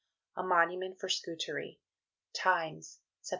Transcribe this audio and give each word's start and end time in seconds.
"A 0.35 0.41
Monument 0.41 0.99
for 0.99 1.09
Scutari," 1.09 1.79
Times, 2.33 3.01
Sept. 3.21 3.29